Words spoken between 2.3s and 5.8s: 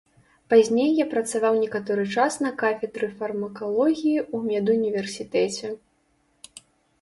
на кафедры фармакалогіі ў медуніверсітэце.